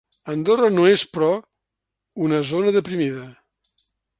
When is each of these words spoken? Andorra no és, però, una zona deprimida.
Andorra 0.33 0.69
no 0.77 0.85
és, 0.91 1.03
però, 1.17 1.27
una 2.29 2.41
zona 2.53 2.75
deprimida. 2.79 3.29